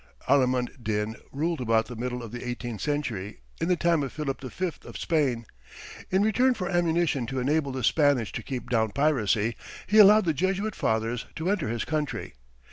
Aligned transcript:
Alimund 0.27 0.83
Din 0.83 1.15
ruled 1.31 1.61
about 1.61 1.85
the 1.85 1.95
middle 1.95 2.23
of 2.23 2.31
the 2.31 2.43
eighteenth 2.43 2.81
century, 2.81 3.41
in 3.59 3.67
the 3.67 3.75
time 3.75 4.01
of 4.01 4.11
Philip 4.11 4.41
V 4.41 4.71
of 4.83 4.97
Spain. 4.97 5.45
In 6.09 6.23
return 6.23 6.55
for 6.55 6.67
ammunition 6.67 7.27
to 7.27 7.39
enable 7.39 7.71
the 7.71 7.83
Spanish 7.83 8.31
to 8.31 8.41
keep 8.41 8.67
down 8.67 8.93
piracy, 8.93 9.55
he 9.85 9.99
allowed 9.99 10.25
the 10.25 10.33
Jesuit 10.33 10.73
fathers 10.73 11.27
to 11.35 11.51
enter 11.51 11.67
his 11.69 11.85
country. 11.85 12.33